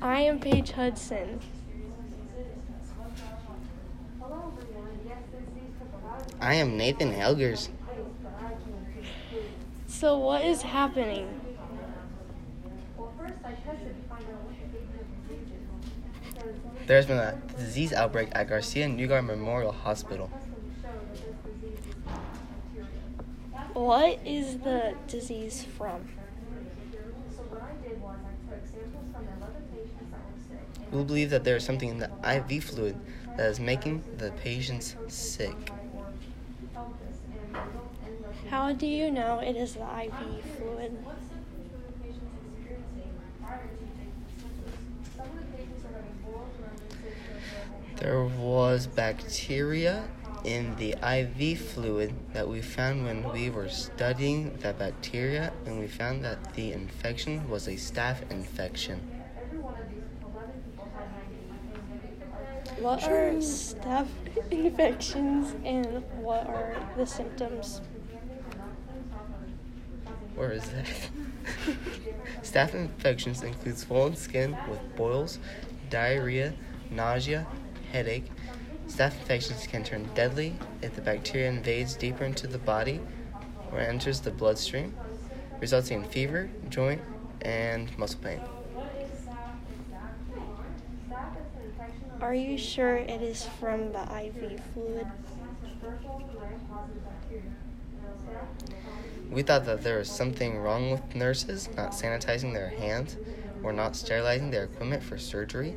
I 0.00 0.20
am 0.20 0.38
Paige 0.38 0.72
Hudson. 0.72 1.40
I 6.40 6.54
am 6.54 6.76
Nathan 6.76 7.12
Helgers. 7.12 7.68
So, 9.86 10.18
what 10.18 10.44
is 10.44 10.62
happening? 10.62 11.40
There's 16.86 17.06
been 17.06 17.16
a 17.16 17.40
disease 17.56 17.92
outbreak 17.94 18.28
at 18.32 18.48
Garcia 18.48 18.88
Newgar 18.88 19.22
Memorial 19.22 19.72
Hospital. 19.72 20.30
What 23.72 24.20
is 24.24 24.58
the 24.58 24.94
disease 25.08 25.64
from? 25.64 26.08
We 30.92 31.02
believe 31.02 31.30
that 31.30 31.44
there 31.44 31.56
is 31.56 31.64
something 31.64 31.88
in 31.88 31.98
the 31.98 32.10
IV 32.24 32.64
fluid 32.64 32.96
that 33.36 33.50
is 33.50 33.58
making 33.58 34.04
the 34.18 34.30
patients 34.30 34.94
sick. 35.08 35.72
How 38.48 38.72
do 38.72 38.86
you 38.86 39.10
know 39.10 39.40
it 39.40 39.56
is 39.56 39.74
the 39.74 39.80
IV 39.80 40.44
fluid? 40.56 41.04
There 47.96 48.24
was 48.24 48.86
bacteria 48.86 50.04
in 50.44 50.76
the 50.76 50.94
IV 51.02 51.58
fluid 51.58 52.12
that 52.34 52.46
we 52.46 52.60
found 52.60 53.04
when 53.04 53.32
we 53.32 53.48
were 53.48 53.68
studying 53.68 54.56
the 54.58 54.74
bacteria, 54.74 55.52
and 55.64 55.80
we 55.80 55.88
found 55.88 56.22
that 56.24 56.54
the 56.54 56.72
infection 56.72 57.48
was 57.48 57.66
a 57.66 57.72
staph 57.72 58.30
infection. 58.30 59.00
What 62.78 63.04
are 63.04 63.32
staph 63.34 64.08
infections 64.50 65.54
and 65.64 66.04
what 66.20 66.46
are 66.46 66.76
the 66.96 67.06
symptoms? 67.06 67.80
Where 70.34 70.52
is 70.52 70.64
that? 70.70 70.86
staph 72.42 72.74
infections 72.74 73.42
include 73.42 73.78
swollen 73.78 74.16
skin 74.16 74.56
with 74.68 74.96
boils, 74.96 75.38
diarrhea, 75.88 76.52
nausea, 76.90 77.46
headache. 77.92 78.26
Staph 78.86 79.18
infections 79.20 79.66
can 79.66 79.82
turn 79.82 80.08
deadly 80.14 80.54
if 80.82 80.94
the 80.94 81.00
bacteria 81.00 81.48
invades 81.48 81.94
deeper 81.94 82.24
into 82.24 82.46
the 82.46 82.58
body 82.58 83.00
or 83.72 83.80
enters 83.80 84.20
the 84.20 84.30
bloodstream, 84.30 84.94
resulting 85.60 86.02
in 86.02 86.08
fever, 86.08 86.50
joint, 86.68 87.00
and 87.42 87.96
muscle 87.98 88.20
pain. 88.22 88.40
Are 92.20 92.34
you 92.34 92.56
sure 92.56 92.96
it 92.96 93.20
is 93.20 93.44
from 93.60 93.92
the 93.92 94.02
IV 94.02 94.60
fluid? 94.72 95.06
We 99.30 99.42
thought 99.42 99.64
that 99.66 99.82
there 99.82 99.98
was 99.98 100.08
something 100.08 100.58
wrong 100.58 100.90
with 100.90 101.14
nurses 101.14 101.68
not 101.76 101.90
sanitizing 101.92 102.54
their 102.54 102.68
hands 102.68 103.16
or 103.62 103.72
not 103.72 103.96
sterilizing 103.96 104.50
their 104.50 104.64
equipment 104.64 105.02
for 105.02 105.18
surgery, 105.18 105.74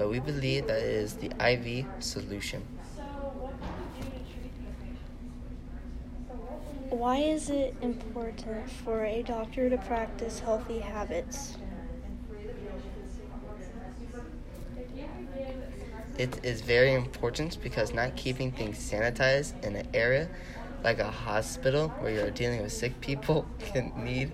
but 0.00 0.08
we 0.08 0.18
believe 0.18 0.66
that 0.66 0.78
it 0.78 0.88
is 0.88 1.16
the 1.16 1.30
IV 1.38 1.84
solution. 1.98 2.62
Why 6.88 7.18
is 7.18 7.50
it 7.50 7.76
important 7.82 8.70
for 8.70 9.04
a 9.04 9.22
doctor 9.22 9.68
to 9.68 9.76
practice 9.76 10.40
healthy 10.40 10.78
habits? 10.78 11.58
It 16.16 16.42
is 16.42 16.62
very 16.62 16.94
important 16.94 17.58
because 17.62 17.92
not 17.92 18.16
keeping 18.16 18.52
things 18.52 18.78
sanitized 18.78 19.62
in 19.62 19.76
an 19.76 19.86
area 19.92 20.30
like 20.82 20.98
a 20.98 21.10
hospital 21.10 21.90
where 22.00 22.10
you're 22.10 22.30
dealing 22.30 22.62
with 22.62 22.72
sick 22.72 22.98
people 23.02 23.46
can 23.58 23.92
need 23.94 24.32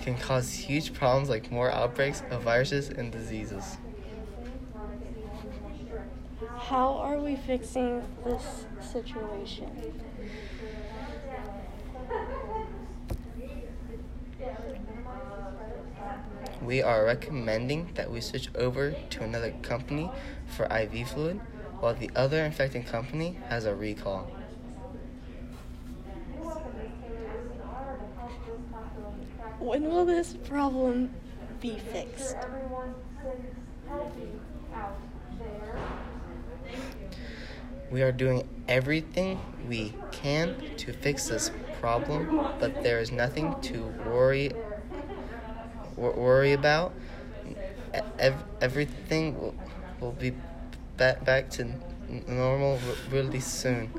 can 0.00 0.16
cause 0.16 0.54
huge 0.54 0.94
problems 0.94 1.28
like 1.28 1.52
more 1.52 1.70
outbreaks 1.70 2.22
of 2.30 2.40
viruses 2.44 2.88
and 2.88 3.12
diseases. 3.12 3.76
How 6.70 6.98
are 6.98 7.18
we 7.18 7.34
fixing 7.34 8.00
this 8.24 8.64
situation? 8.80 9.92
We 16.62 16.80
are 16.80 17.04
recommending 17.04 17.90
that 17.94 18.08
we 18.08 18.20
switch 18.20 18.50
over 18.54 18.92
to 18.92 19.24
another 19.24 19.50
company 19.62 20.12
for 20.46 20.66
IV 20.66 21.08
fluid 21.08 21.40
while 21.80 21.94
the 21.94 22.08
other 22.14 22.44
infected 22.44 22.86
company 22.86 23.40
has 23.48 23.64
a 23.64 23.74
recall. 23.74 24.30
When 29.58 29.90
will 29.90 30.04
this 30.04 30.36
problem 30.44 31.12
be 31.60 31.80
fixed? 31.80 32.36
We 37.90 38.02
are 38.02 38.12
doing 38.12 38.48
everything 38.68 39.40
we 39.68 39.94
can 40.12 40.56
to 40.78 40.92
fix 40.92 41.28
this 41.28 41.50
problem, 41.72 42.30
but 42.58 42.82
there 42.82 43.00
is 43.00 43.10
nothing 43.12 43.54
to 43.62 43.86
worry 44.04 44.52
wor- 45.96 46.12
worry 46.14 46.52
about. 46.52 46.92
Ev- 48.18 48.44
everything 48.60 49.38
will, 49.40 49.54
will 50.00 50.12
be 50.12 50.32
back 50.96 51.24
back 51.24 51.50
to 51.50 51.66
normal 52.28 52.78
really 53.10 53.40
soon. 53.40 53.90